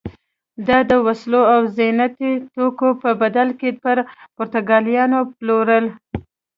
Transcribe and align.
دا 0.67 0.77
د 0.89 0.91
وسلو 1.05 1.41
او 1.53 1.61
زینتي 1.75 2.31
توکو 2.53 2.89
په 3.01 3.09
بدل 3.21 3.47
کې 3.59 3.69
پر 3.83 3.97
پرتګالیانو 4.37 5.19
پلورل. 5.37 5.85